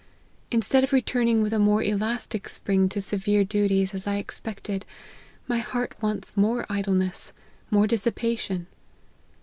[0.49, 4.83] Instead of returning with a more elastic spring to severe duties, as I expected,
[5.47, 7.33] my heart wants more idleness,
[7.69, 8.65] more dissipation.